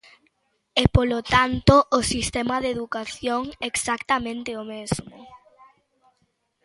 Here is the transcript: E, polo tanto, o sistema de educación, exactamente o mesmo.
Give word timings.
E, 0.81 0.83
polo 0.95 1.19
tanto, 1.33 1.75
o 1.97 1.99
sistema 2.13 2.55
de 2.63 2.69
educación, 2.75 3.41
exactamente 3.69 4.51
o 4.61 4.63
mesmo. 4.73 5.15